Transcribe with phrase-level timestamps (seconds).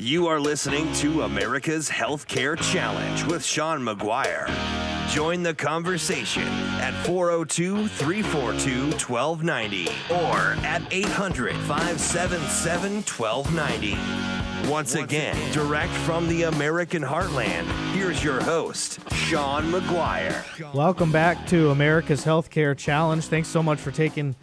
[0.00, 4.48] You are listening to America's Healthcare Challenge with Sean McGuire.
[5.10, 6.48] Join the conversation
[6.80, 14.70] at 402 342 1290 or at 800 577 1290.
[14.70, 20.72] Once again, direct from the American heartland, here's your host, Sean McGuire.
[20.72, 23.22] Welcome back to America's Healthcare Challenge.
[23.22, 24.34] Thanks so much for taking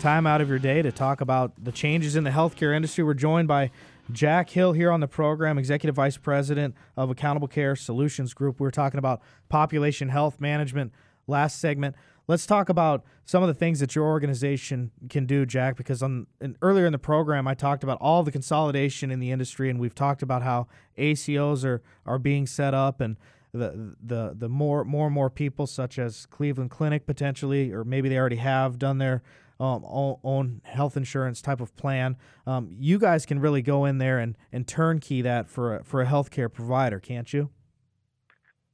[0.00, 3.04] time out of your day to talk about the changes in the healthcare industry.
[3.04, 3.70] We're joined by
[4.12, 8.60] Jack Hill here on the program, Executive Vice President of Accountable Care Solutions Group.
[8.60, 10.92] We are talking about population health management
[11.26, 11.96] last segment.
[12.28, 16.26] Let's talk about some of the things that your organization can do, Jack, because on
[16.60, 19.94] earlier in the program I talked about all the consolidation in the industry and we've
[19.94, 23.16] talked about how ACOs are are being set up and
[23.52, 28.08] the the the more more and more people such as Cleveland Clinic potentially or maybe
[28.08, 29.22] they already have done their
[29.62, 29.84] um,
[30.24, 32.16] own health insurance type of plan.
[32.46, 36.02] Um, you guys can really go in there and, and turnkey that for a, for
[36.02, 37.48] a healthcare provider, can't you?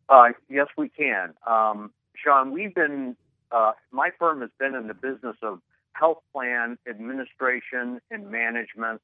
[0.09, 1.35] Uh, yes, we can.
[1.47, 3.17] Um, Sean, we've been,
[3.53, 5.61] uh, my firm has been in the business of
[5.93, 9.03] health plan administration and management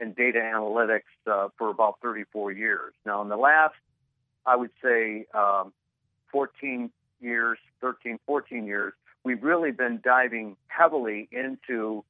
[0.00, 2.92] and data analytics uh, for about 34 years.
[3.06, 3.74] Now, in the last,
[4.44, 5.72] I would say, um,
[6.30, 6.90] 14
[7.20, 8.92] years, 13, 14 years,
[9.24, 12.04] we've really been diving heavily into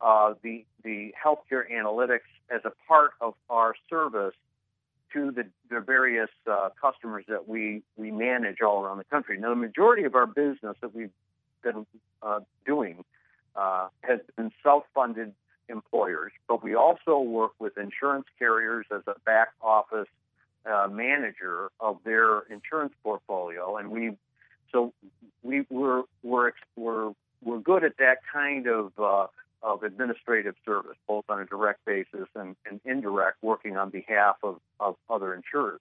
[0.00, 4.34] uh, the the healthcare analytics as a part of our service
[5.12, 9.38] to the, the various uh, customers that we we manage all around the country.
[9.38, 11.10] Now, the majority of our business that we've
[11.62, 11.86] been
[12.22, 13.04] uh, doing
[13.56, 15.32] uh, has been self-funded
[15.68, 20.08] employers, but we also work with insurance carriers as a back office
[20.64, 24.16] uh, manager of their insurance portfolio, and we've
[24.70, 24.92] so
[25.42, 27.12] we, we're, we're, we're,
[27.44, 29.26] we're good at that kind of, uh,
[29.62, 34.60] of administrative service, both on a direct basis and, and indirect, working on behalf of,
[34.78, 35.80] of other insurers.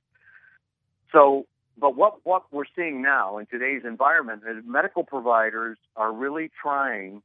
[1.12, 1.46] So,
[1.78, 7.22] but what, what we're seeing now in today's environment is medical providers are really trying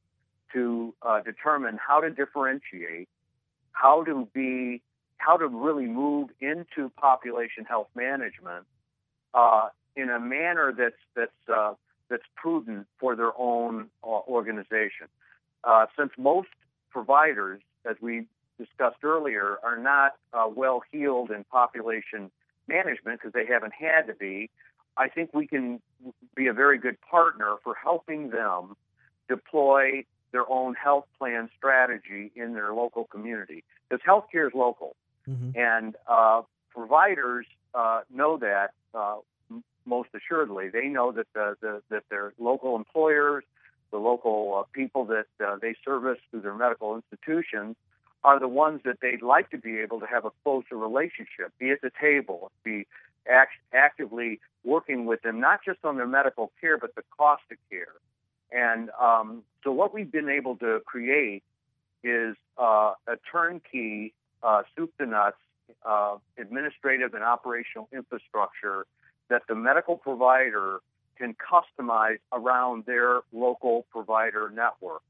[0.53, 3.09] to uh, determine how to differentiate,
[3.73, 4.83] how to be,
[5.17, 8.67] how to really move into population health management
[9.33, 11.73] uh, in a manner that's that's uh,
[12.13, 15.09] that's prudent for their own uh, organization.
[15.65, 16.49] Uh, since most
[16.91, 18.27] providers, as we
[18.59, 22.31] discussed earlier, are not uh, well heeled in population
[22.69, 24.51] management because they haven't had to be,
[24.97, 25.81] I think we can
[26.37, 28.77] be a very good partner for helping them
[29.27, 33.65] deploy their own health plan strategy in their local community.
[33.89, 34.97] Because healthcare is local,
[35.27, 35.59] mm-hmm.
[35.59, 39.17] and uh, providers uh, know that uh,
[39.85, 40.69] most assuredly.
[40.69, 43.45] They know that the, the that their local employers,
[43.91, 47.77] the local uh, people that uh, they service through their medical institutions,
[48.25, 51.71] are the ones that they'd like to be able to have a closer relationship, be
[51.71, 52.87] at the table, be
[53.29, 57.59] act- actively working with them, not just on their medical care, but the cost of
[57.71, 57.95] care.
[58.53, 61.43] And um, so, what we've been able to create
[62.05, 64.13] is uh, a turnkey,
[64.43, 65.37] uh, soup to nuts,
[65.85, 68.87] uh, administrative and operational infrastructure
[69.33, 70.81] that the medical provider
[71.17, 75.01] can customize around their local provider network.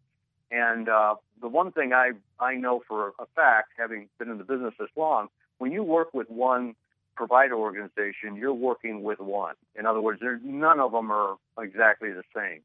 [0.52, 4.44] And uh, the one thing I, I know for a fact, having been in the
[4.44, 5.26] business this long,
[5.58, 6.76] when you work with one
[7.16, 9.56] provider organization, you're working with one.
[9.76, 12.60] In other words, none of them are exactly the same.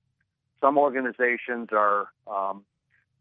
[0.61, 2.65] Some organizations are um,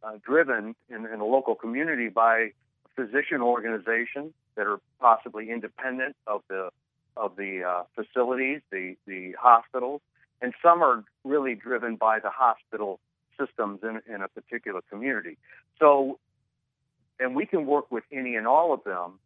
[0.02, 2.50] uh, driven in, in a local community by
[2.96, 6.68] physician organizations that are possibly independent of the
[7.16, 10.00] of the uh, facilities, the, the hospitals,
[10.42, 13.00] and some are really driven by the hospital
[13.38, 15.38] systems in, in a particular community.
[15.78, 16.18] So,
[17.18, 19.18] and we can work with any and all of them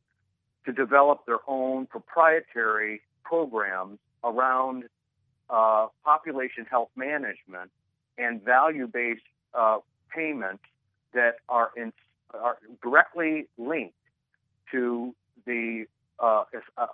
[0.67, 4.85] to develop their own proprietary programs around
[5.49, 7.71] uh, population health management
[8.19, 9.23] and value-based
[9.55, 9.79] uh,
[10.15, 10.63] payments
[11.15, 11.93] that are, in,
[12.35, 13.95] are directly linked
[14.71, 15.15] to
[15.47, 15.87] the
[16.21, 16.45] uh,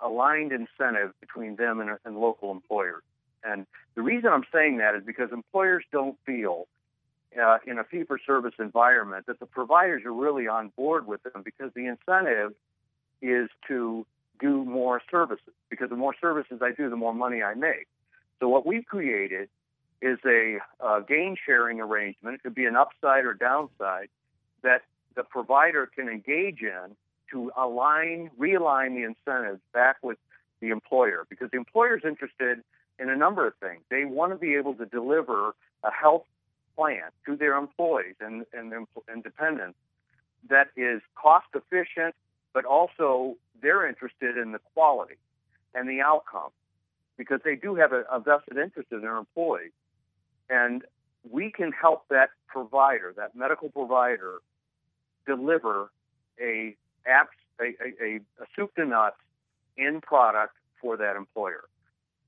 [0.03, 3.03] aligned incentive between them and, and local employers.
[3.43, 3.65] And
[3.95, 6.67] the reason I'm saying that is because employers don't feel
[7.41, 11.21] uh, in a fee for service environment that the providers are really on board with
[11.23, 12.53] them because the incentive
[13.21, 14.05] is to
[14.39, 15.53] do more services.
[15.69, 17.87] Because the more services I do, the more money I make.
[18.39, 19.49] So what we've created
[20.01, 22.35] is a uh, gain sharing arrangement.
[22.35, 24.09] It could be an upside or downside
[24.61, 24.83] that
[25.15, 26.95] the provider can engage in
[27.31, 30.17] to align, realign the incentives back with
[30.61, 32.63] the employer because the employer is interested
[32.99, 33.81] in a number of things.
[33.89, 36.25] They want to be able to deliver a health
[36.75, 38.87] plan to their employees and, and,
[39.23, 39.77] dependents
[40.49, 42.15] that is cost efficient,
[42.53, 45.17] but also they're interested in the quality
[45.73, 46.49] and the outcome
[47.17, 49.71] because they do have a, a vested interest in their employees.
[50.49, 50.83] And
[51.29, 54.39] we can help that provider, that medical provider,
[55.25, 55.91] deliver
[56.39, 56.75] a
[57.09, 57.73] apps, a,
[58.03, 59.17] a, a soup to nuts
[59.77, 61.63] in product for that employer,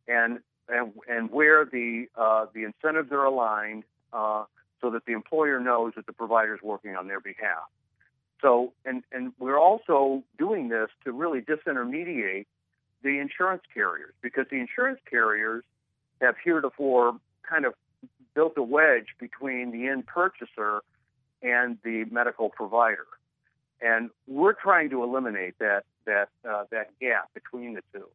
[0.08, 3.84] and and and where the uh, the incentives are aligned,
[4.14, 4.44] uh,
[4.82, 7.68] so that the employer knows that the provider is working on their behalf.
[8.42, 12.46] So, and and we're also doing this to really disintermediate
[13.04, 15.64] the insurance carriers because the insurance carriers
[16.22, 17.16] have heretofore
[17.50, 17.74] kind of
[18.36, 20.82] built a wedge between the end purchaser
[21.42, 23.06] and the medical provider,
[23.82, 28.08] and we're trying to eliminate that that uh, that gap between the two.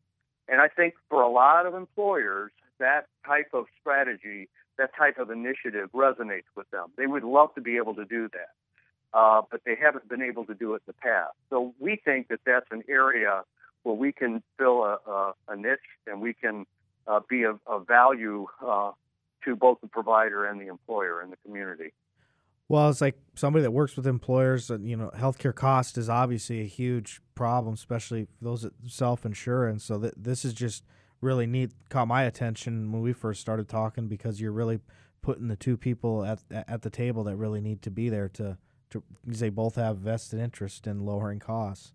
[0.48, 5.30] And I think for a lot of employers, that type of strategy, that type of
[5.30, 6.88] initiative resonates with them.
[6.96, 10.44] They would love to be able to do that, uh, but they haven't been able
[10.46, 11.34] to do it in the past.
[11.50, 13.42] So we think that that's an area
[13.84, 16.66] where we can fill a, a, a niche and we can
[17.06, 18.92] uh, be of, of value uh,
[19.44, 21.92] to both the provider and the employer in the community.
[22.68, 24.70] Well, it's like somebody that works with employers.
[24.70, 29.84] You know, healthcare cost is obviously a huge problem, especially for those that self insurance.
[29.84, 30.82] So th- this is just
[31.20, 31.72] really neat.
[31.90, 34.80] Caught my attention when we first started talking because you're really
[35.20, 38.56] putting the two people at at the table that really need to be there to
[38.90, 41.92] to because they both have vested interest in lowering costs.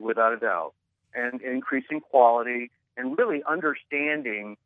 [0.00, 0.74] Without a doubt,
[1.14, 4.56] and increasing quality, and really understanding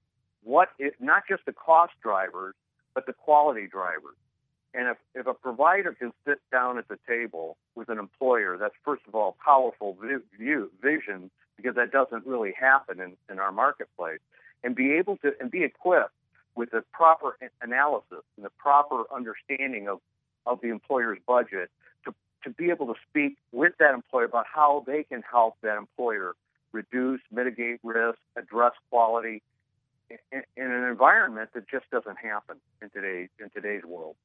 [0.43, 0.69] what
[1.00, 2.55] not just the cost drivers,
[2.94, 4.17] but the quality drivers.
[4.74, 8.74] And if, if a provider can sit down at the table with an employer, that's
[8.84, 9.96] first of all powerful
[10.38, 14.20] view, vision because that doesn't really happen in, in our marketplace,
[14.64, 16.14] and be able to and be equipped
[16.54, 20.00] with the proper analysis and the proper understanding of,
[20.46, 21.70] of the employer's budget
[22.04, 22.14] to,
[22.44, 26.34] to be able to speak with that employer about how they can help that employer
[26.72, 29.42] reduce, mitigate risk, address quality
[30.10, 34.16] in, in an environment that just doesn't happen in today's in today's world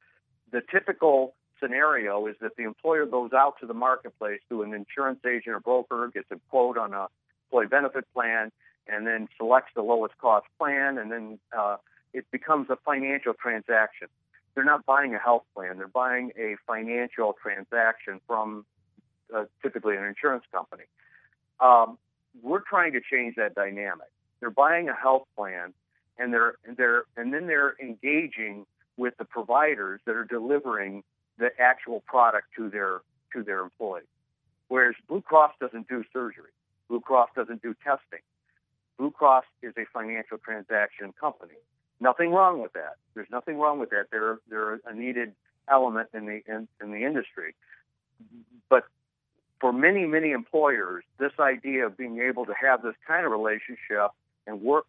[0.52, 5.20] the typical scenario is that the employer goes out to the marketplace through an insurance
[5.26, 7.08] agent or broker, gets a quote on a
[7.46, 8.52] employee benefit plan,
[8.88, 11.78] and then selects the lowest cost plan, and then uh,
[12.14, 14.08] it becomes a financial transaction.
[14.54, 18.66] They're not buying a health plan; they're buying a financial transaction from
[19.36, 20.84] uh, typically an insurance company.
[21.60, 21.98] Um,
[22.42, 24.08] we're trying to change that dynamic.
[24.40, 25.74] They're buying a health plan,
[26.18, 28.66] and they're and they're and then they're engaging
[28.98, 31.04] with the providers that are delivering
[31.38, 33.02] the actual product to their
[33.34, 34.06] to their employees.
[34.68, 36.52] Whereas Blue Cross doesn't do surgery,
[36.90, 38.20] Blue Cross doesn't do testing.
[38.98, 41.54] Blue Cross is a financial transaction company.
[42.00, 42.96] Nothing wrong with that.
[43.14, 44.06] There's nothing wrong with that.
[44.12, 45.34] They're they're a needed
[45.70, 47.56] element in the in, in the industry.
[48.70, 48.84] But
[49.60, 54.12] for many many employers, this idea of being able to have this kind of relationship
[54.46, 54.86] and work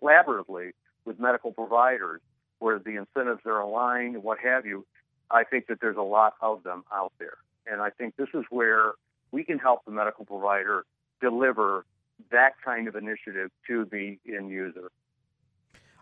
[0.00, 0.72] collaboratively
[1.04, 2.20] with medical providers
[2.58, 4.84] where the incentives are aligned what have you,
[5.30, 7.38] I think that there's a lot of them out there.
[7.66, 8.92] And I think this is where
[9.30, 10.84] we can help the medical provider
[11.20, 11.84] deliver
[12.30, 14.90] that kind of initiative to the end user.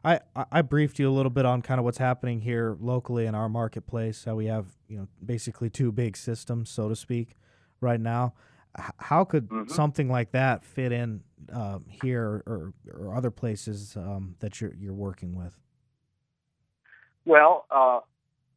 [0.05, 0.21] I,
[0.53, 3.49] I briefed you a little bit on kind of what's happening here locally in our
[3.49, 4.25] marketplace.
[4.25, 7.37] How we have you know basically two big systems, so to speak,
[7.81, 8.35] right now.
[8.99, 9.73] How could mm-hmm.
[9.73, 14.95] something like that fit in um, here or, or other places um, that you're you're
[14.95, 15.59] working with?
[17.27, 18.01] Well, uh,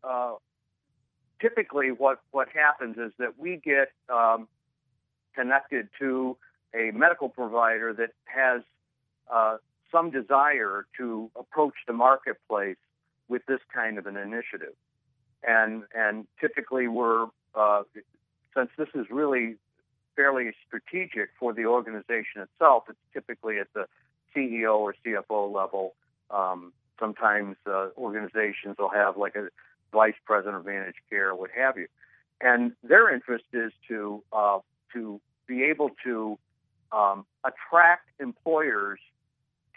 [0.04, 0.34] uh,
[1.42, 4.48] typically what, what happens is that we get um,
[5.36, 6.38] connected to
[6.76, 8.62] a medical provider that has
[9.34, 9.58] uh,
[9.92, 12.78] some desire to approach the marketplace
[13.28, 14.76] with this kind of an initiative.
[15.44, 17.84] And, and typically we're, uh,
[18.56, 19.56] since this is really
[20.16, 23.86] fairly strategic for the organization itself, it's typically at the
[24.36, 25.96] CEO or CFO level
[26.30, 29.48] um, sometimes uh, organizations will have like a
[29.92, 31.88] vice president of managed care, what have you,
[32.42, 34.60] and their interest is to uh,
[34.94, 36.38] to be able to
[36.92, 39.00] um, attract employers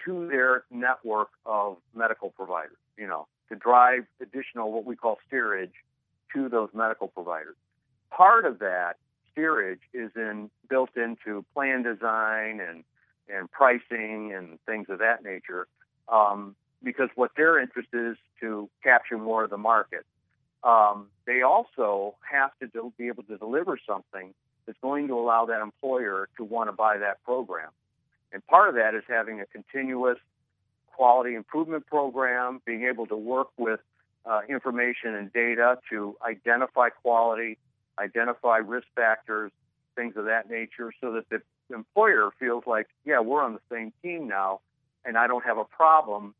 [0.05, 2.77] to their network of medical providers.
[2.97, 5.73] You know, to drive additional what we call steerage
[6.35, 7.57] to those medical providers.
[8.11, 8.97] Part of that
[9.31, 12.85] steerage is in built into plan design and
[13.29, 15.67] and pricing and things of that nature.
[16.09, 20.05] Um, because what their interest is to capture more of the market.
[20.65, 24.33] Um, they also have to do, be able to deliver something
[24.67, 27.71] that's going to allow that employer to want to buy that program.
[28.33, 30.19] And part of that is having a continuous
[30.95, 33.81] quality improvement program, being able to work with
[34.25, 37.59] uh, information and data to identify quality,
[37.99, 39.51] identify risk factors,
[39.97, 41.43] things of that nature, so that the
[41.75, 44.61] employer feels like, yeah, we're on the same team now,
[45.05, 46.35] and I don't have a problem,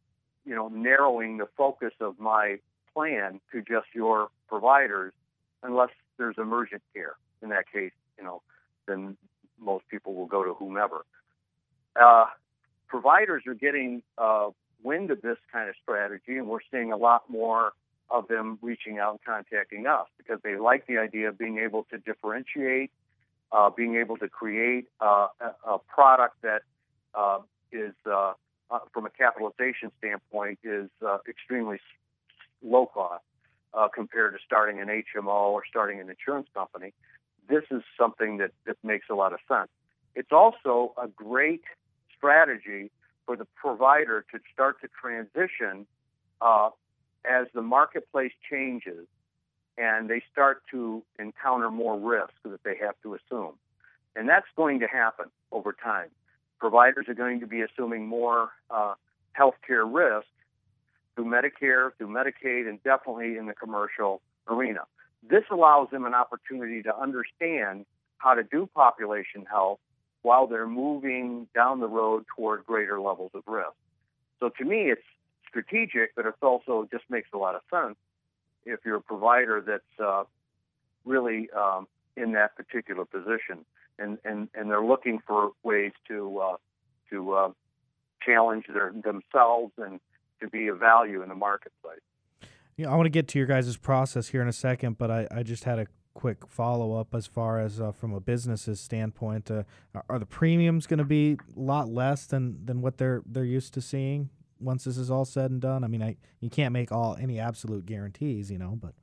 [0.45, 2.59] you know, narrowing the focus of my
[2.95, 5.13] plan to just your providers,
[5.63, 7.15] unless there's emergent care.
[7.43, 8.43] In that case, you know,
[8.87, 9.17] then
[9.59, 11.05] most people will go to whomever.
[12.01, 12.27] Uh,
[12.89, 14.49] providers are getting uh,
[14.83, 17.73] wind of this kind of strategy, and we're seeing a lot more
[18.11, 21.85] of them reaching out and contacting us because they like the idea of being able
[21.85, 22.91] to differentiate,
[23.53, 26.63] uh, being able to create uh, a, a, product that
[27.15, 27.39] uh,
[27.73, 27.95] is,
[28.73, 31.79] uh, uh, from a capitalization standpoint, is uh, extremely
[32.63, 33.25] low cost
[33.95, 36.93] compared to starting an HMO or starting an insurance company.
[37.49, 39.69] This is something that, that makes a lot of sense.
[40.15, 41.63] It's also a great
[42.17, 42.91] strategy
[43.27, 45.87] for the provider to start to transition
[46.41, 46.71] uh,
[47.25, 49.07] as the marketplace changes
[49.79, 53.55] and they start to encounter more risk that they have to assume.
[54.15, 56.09] And that's going to happen over time.
[56.63, 58.95] Providers are going to be assuming more uh,
[59.37, 60.29] healthcare risk
[61.17, 64.83] through Medicare, through Medicaid, and definitely in the commercial arena.
[65.29, 67.85] This allows them an opportunity to understand
[68.19, 69.81] how to do population health
[70.23, 73.75] while they're moving down the road toward greater levels of risk.
[74.39, 75.03] So to me, it's
[75.49, 77.97] strategic, but it also just makes a lot of sense
[78.65, 80.23] if you're a provider that's uh,
[81.05, 83.65] really um, in that particular position,
[84.03, 86.57] and, and, and they're looking for ways to uh,
[87.11, 87.51] to uh,
[88.25, 90.01] challenge their, themselves and
[90.41, 92.01] to be of value in the marketplace.
[92.77, 95.29] Yeah, I want to get to your guys' process here in a second, but I,
[95.31, 99.51] I just had a quick follow up as far as uh, from a business's standpoint.
[99.51, 99.65] Uh,
[100.09, 103.75] are the premiums going to be a lot less than, than what they're they're used
[103.75, 105.85] to seeing once this is all said and done?
[105.85, 108.95] I mean, I you can't make all any absolute guarantees, you know, but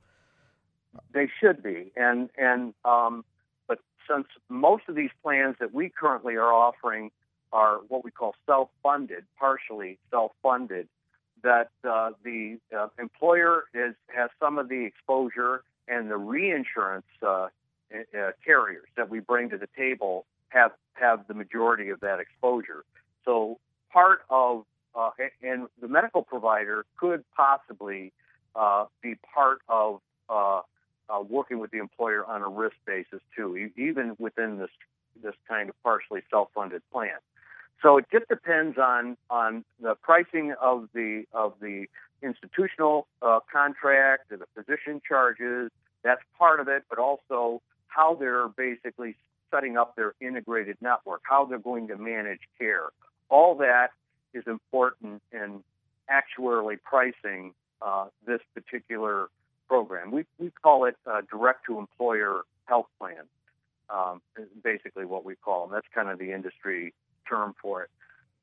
[1.12, 1.92] they should be.
[1.96, 3.24] And and um,
[3.70, 3.78] but
[4.10, 7.12] since most of these plans that we currently are offering
[7.52, 10.88] are what we call self-funded, partially self-funded,
[11.44, 17.46] that uh, the uh, employer is has some of the exposure and the reinsurance uh,
[17.94, 22.84] uh, carriers that we bring to the table have have the majority of that exposure.
[23.24, 23.60] So
[23.92, 24.64] part of
[24.96, 25.10] uh,
[25.44, 28.12] and the medical provider could possibly
[28.56, 30.00] uh, be part of
[31.10, 34.70] uh, working with the employer on a risk basis too, even within this
[35.22, 37.18] this kind of partially self-funded plan.
[37.82, 41.86] So it just depends on on the pricing of the of the
[42.22, 45.70] institutional uh, contract, the physician charges.
[46.02, 49.16] That's part of it, but also how they're basically
[49.50, 52.88] setting up their integrated network, how they're going to manage care.
[53.28, 53.88] All that
[54.32, 55.62] is important in
[56.10, 59.28] actuarially pricing uh, this particular
[59.70, 60.10] program.
[60.10, 60.96] We, we call it
[61.30, 63.24] direct to employer health plan,
[63.88, 64.20] um,
[64.64, 65.72] basically what we call them.
[65.72, 66.92] That's kind of the industry
[67.28, 67.90] term for it.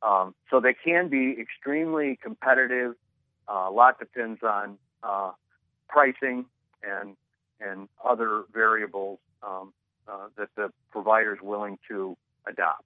[0.01, 2.93] Um, so they can be extremely competitive.
[3.45, 5.31] Uh, a lot depends on uh,
[5.89, 6.45] pricing
[6.81, 7.17] and
[7.59, 9.73] and other variables um,
[10.07, 12.15] uh, that the provider is willing to
[12.47, 12.83] adopt.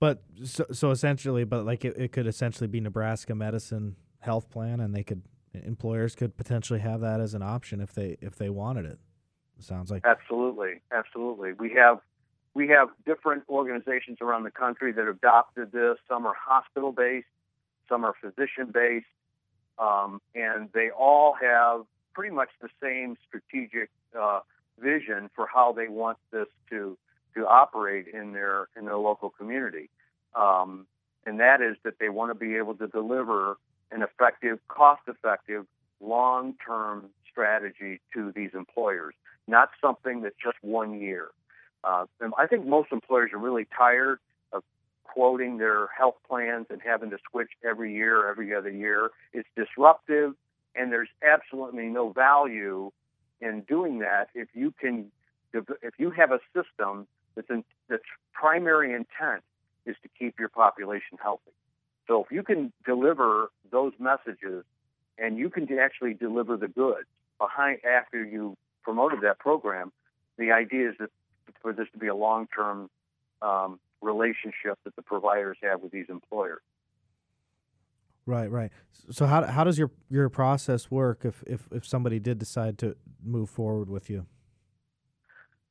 [0.00, 4.80] But so, so essentially, but like it, it could essentially be Nebraska Medicine Health Plan,
[4.80, 5.22] and they could
[5.54, 8.98] employers could potentially have that as an option if they if they wanted it.
[9.58, 11.52] it sounds like absolutely, absolutely.
[11.52, 12.00] We have
[12.54, 15.96] we have different organizations around the country that have adopted this.
[16.08, 17.26] Some are hospital based,
[17.88, 19.06] some are physician based,
[19.78, 21.82] um, and they all have
[22.14, 24.40] pretty much the same strategic uh,
[24.80, 26.96] vision for how they want this to
[27.34, 29.88] to operate in their in their local community,
[30.34, 30.86] um,
[31.26, 33.56] and that is that they want to be able to deliver
[33.90, 35.66] an effective, cost-effective,
[36.00, 39.14] long-term strategy to these employers,
[39.46, 41.28] not something that's just one year.
[41.84, 44.18] Uh, I think most employers are really tired
[44.52, 44.62] of
[45.04, 49.10] quoting their health plans and having to switch every year, every other year.
[49.32, 50.34] It's disruptive,
[50.74, 52.90] and there's absolutely no value
[53.40, 55.10] in doing that if you can
[55.54, 58.02] if you have a system that's, in, that's
[58.32, 59.42] primary intent
[59.86, 61.52] is to keep your population healthy.
[62.08, 64.64] So if you can deliver those messages
[65.18, 67.06] and you can actually deliver the goods
[67.38, 69.92] behind after you promoted that program,
[70.38, 71.10] the idea is that
[71.60, 72.88] for this to be a long-term
[73.42, 76.62] um, relationship that the providers have with these employers.
[78.24, 78.70] Right, right.
[79.10, 82.94] So how how does your your process work if if if somebody did decide to
[83.24, 84.26] move forward with you?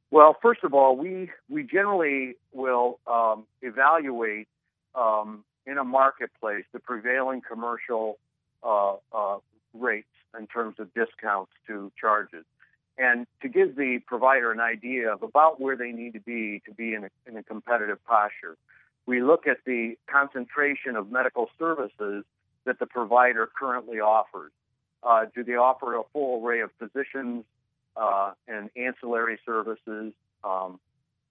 [0.10, 4.48] Well, first of all, we we generally will um, evaluate
[4.96, 8.17] um, in a marketplace the prevailing commercial
[8.63, 9.38] uh, uh,
[9.74, 10.07] rates
[10.38, 12.45] in terms of discounts to charges,
[12.97, 16.74] and to give the provider an idea of about where they need to be to
[16.74, 18.57] be in a, in a competitive posture.
[19.05, 22.25] We look at the concentration of medical services
[22.65, 24.51] that the provider currently offers.
[25.03, 27.45] Uh, do they offer a full array of physicians
[27.95, 30.79] uh, and ancillary services, um,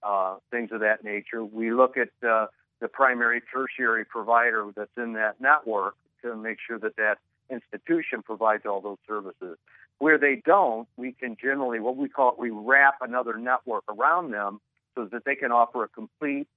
[0.01, 1.43] uh, things of that nature?
[1.43, 2.47] We look at uh,
[2.79, 7.17] the primary, tertiary provider that's in that network to make sure that that
[7.49, 9.57] institution provides all those services.
[9.99, 14.31] Where they don't, we can generally, what we call it, we wrap another network around
[14.31, 14.59] them
[14.95, 16.47] so that they can offer a complete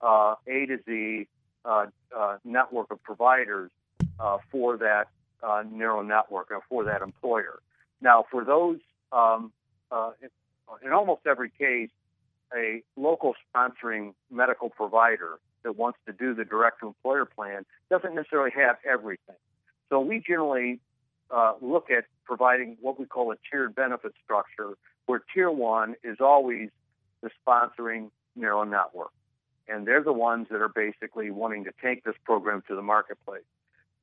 [0.00, 1.26] uh, A to Z
[1.64, 3.70] uh, uh, network of providers
[4.20, 5.08] uh, for that
[5.42, 7.58] uh, narrow network or for that employer.
[8.00, 8.78] Now, for those,
[9.12, 9.52] um,
[9.90, 10.12] uh,
[10.84, 11.90] in almost every case,
[12.54, 18.14] a local sponsoring medical provider that wants to do the direct to employer plan doesn't
[18.14, 19.36] necessarily have everything.
[19.88, 20.80] So we generally
[21.30, 26.18] uh, look at providing what we call a tiered benefit structure, where tier one is
[26.20, 26.70] always
[27.22, 29.12] the sponsoring narrow network.
[29.66, 33.42] And they're the ones that are basically wanting to take this program to the marketplace.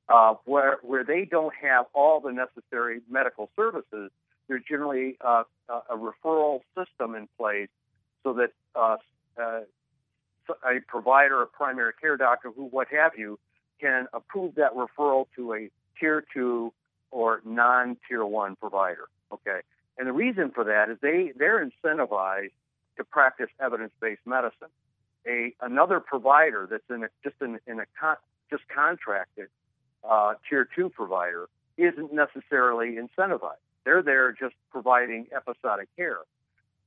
[0.09, 4.11] Uh, where, where they don't have all the necessary medical services,
[4.47, 7.69] there's generally uh, a referral system in place
[8.23, 8.97] so that uh,
[9.41, 9.61] uh,
[10.49, 13.39] a provider, a primary care doctor, who what have you,
[13.79, 15.69] can approve that referral to a
[15.99, 16.73] tier two
[17.09, 19.07] or non-tier one provider.
[19.31, 19.59] Okay,
[19.97, 22.51] and the reason for that is they they're incentivized
[22.97, 24.69] to practice evidence-based medicine.
[25.27, 28.15] A another provider that's in a, just in, in a con,
[28.49, 29.47] just contracted
[30.09, 33.63] uh, tier two provider isn't necessarily incentivized.
[33.85, 36.19] They're there just providing episodic care.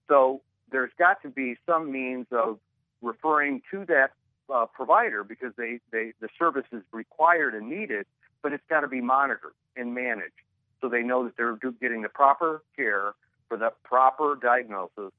[0.08, 2.58] So there's got to be some means of
[3.04, 4.12] referring to that
[4.52, 8.06] uh, provider because they, they the service is required and needed,
[8.42, 10.32] but it's got to be monitored and managed
[10.80, 13.14] so they know that they're getting the proper care
[13.48, 15.12] for the proper diagnosis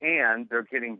[0.00, 0.98] and they're getting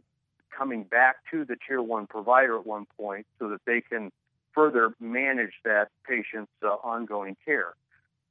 [0.56, 4.10] coming back to the tier one provider at one point so that they can
[4.52, 7.75] further manage that patient's uh, ongoing care.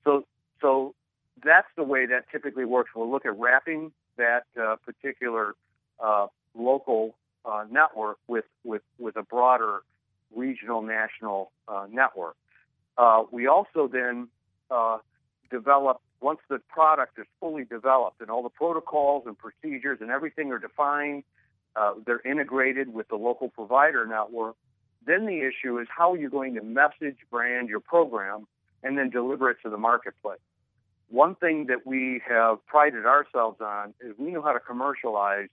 [0.03, 0.25] So,
[0.61, 0.93] so
[1.43, 2.91] that's the way that typically works.
[2.95, 5.53] We'll look at wrapping that uh, particular
[5.99, 7.15] uh, local
[7.49, 9.81] uh, network with, with, with a broader
[10.35, 12.35] regional national uh, network.
[12.97, 14.27] Uh, we also then
[14.69, 14.97] uh,
[15.49, 20.51] develop, once the product is fully developed and all the protocols and procedures and everything
[20.51, 21.23] are defined,
[21.75, 24.55] uh, they're integrated with the local provider network,
[25.05, 28.45] then the issue is how are you going to message, brand your program,
[28.83, 30.39] and then deliver it to the marketplace.
[31.09, 35.47] One thing that we have prided ourselves on is we know how to commercialize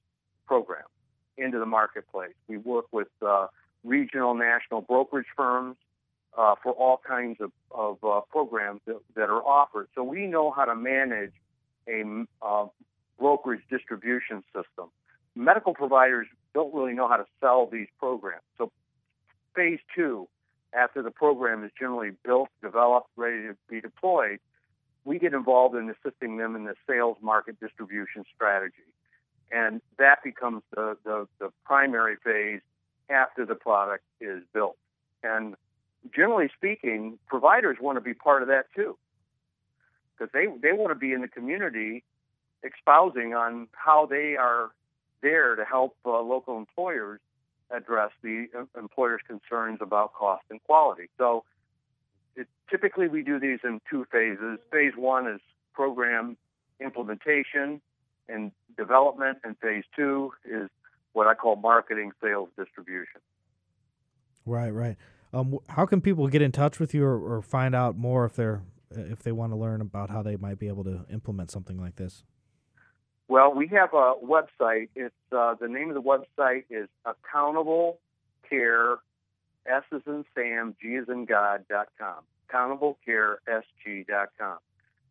[0.47, 0.96] programs
[1.39, 2.35] into the marketplace.
[2.49, 3.49] We work with uh,
[3.85, 5.77] regional, national brokerage firms
[6.37, 9.89] uh, for all kinds of, of uh, programs that, that, are offered.
[9.95, 11.33] So we know how to manage
[11.89, 12.67] a uh,
[13.19, 14.91] brokerage distribution system.
[15.35, 18.43] Medical providers don't really know how to sell these programs.
[18.59, 18.71] So
[19.55, 20.29] phase two,
[20.73, 24.41] after the program is generally built, developed, ready to be deployed,
[25.05, 28.85] we get involved in assisting them in the sales market distribution strategy
[29.51, 32.61] and that becomes the, the, the primary phase
[33.09, 34.77] after the product is built.
[35.23, 35.55] And
[36.15, 38.97] generally speaking, providers want to be part of that too,
[40.19, 42.05] because they they want to be in the community,
[42.63, 44.71] espousing on how they are
[45.23, 47.21] there to help uh, local employers
[47.71, 51.09] address the uh, employer's concerns about cost and quality.
[51.19, 51.45] So,
[52.37, 54.59] it, typically we do these in two phases.
[54.71, 55.41] Phase one is
[55.73, 56.37] program
[56.81, 57.81] implementation,
[58.29, 60.69] and development, and phase two is
[61.13, 63.21] what I call marketing, sales, distribution.
[64.45, 64.97] Right, right.
[65.33, 68.35] Um, how can people get in touch with you or, or find out more if
[68.35, 71.79] they're if they want to learn about how they might be able to implement something
[71.79, 72.25] like this?
[73.29, 74.89] Well, we have a website.
[74.95, 77.99] It's uh, the name of the website is Accountable
[78.49, 78.99] Care
[79.67, 82.23] S is in Sam, G is in God dot com.
[82.49, 84.59] Accountable Care SG dot com.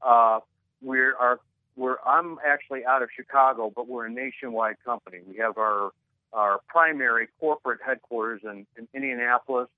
[0.02, 0.40] Uh,
[0.82, 1.40] we're our
[1.76, 5.20] we're I'm actually out of Chicago, but we're a nationwide company.
[5.28, 5.92] We have our
[6.34, 9.70] our primary corporate headquarters in, in Indianapolis.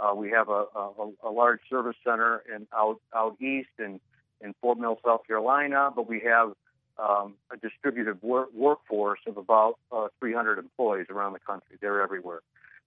[0.00, 4.00] Uh, we have a, a, a, large service center in out out east in
[4.40, 6.52] in Fort Mill, South Carolina, but we have
[6.98, 11.76] um, a distributed work, workforce of about uh, 300 employees around the country.
[11.80, 12.40] They're everywhere.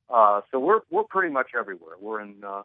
[0.10, 1.96] Uh, so we're we're pretty much everywhere.
[2.00, 2.64] We're in uh,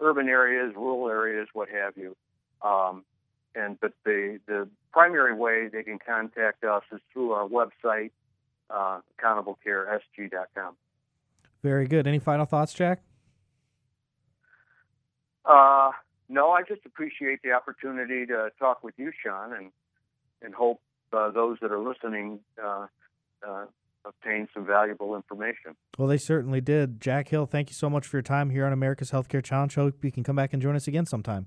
[0.00, 2.16] urban areas, rural areas, what have you.
[2.62, 3.04] Um,
[3.54, 8.10] and but the the primary way they can contact us is through our website,
[8.70, 10.76] uh, accountablecaresg.com.
[11.62, 12.06] Very good.
[12.06, 13.02] Any final thoughts, Jack?
[15.44, 15.90] Uh,
[16.28, 19.70] no, I just appreciate the opportunity to talk with you, Sean, and
[20.42, 20.80] and hope
[21.12, 22.86] uh, those that are listening uh,
[23.46, 23.64] uh,
[24.04, 25.76] obtain some valuable information.
[25.98, 27.00] Well, they certainly did.
[27.00, 29.74] Jack Hill, thank you so much for your time here on America's Healthcare Challenge.
[29.74, 31.46] Hope you can come back and join us again sometime.